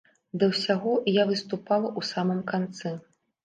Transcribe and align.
Да 0.43 0.47
ўсяго, 0.53 0.93
я 1.21 1.27
выступала 1.33 1.87
ў 1.99 2.11
самым 2.11 2.43
канцы. 2.53 2.99